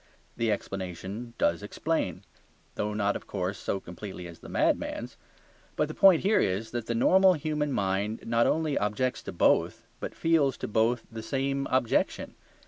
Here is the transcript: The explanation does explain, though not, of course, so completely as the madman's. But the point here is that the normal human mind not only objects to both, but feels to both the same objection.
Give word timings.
The 0.35 0.51
explanation 0.51 1.35
does 1.37 1.61
explain, 1.61 2.23
though 2.73 2.95
not, 2.95 3.15
of 3.15 3.27
course, 3.27 3.59
so 3.59 3.79
completely 3.79 4.25
as 4.25 4.39
the 4.39 4.49
madman's. 4.49 5.15
But 5.75 5.89
the 5.89 5.93
point 5.93 6.23
here 6.23 6.39
is 6.39 6.71
that 6.71 6.87
the 6.87 6.95
normal 6.95 7.33
human 7.33 7.71
mind 7.71 8.21
not 8.25 8.47
only 8.47 8.79
objects 8.79 9.21
to 9.21 9.31
both, 9.31 9.85
but 9.99 10.15
feels 10.15 10.57
to 10.57 10.67
both 10.67 11.05
the 11.11 11.21
same 11.21 11.67
objection. 11.69 12.33